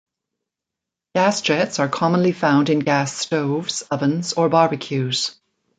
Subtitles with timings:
[1.13, 5.39] Gas jets are commonly found in gas stoves, ovens, or barbecues.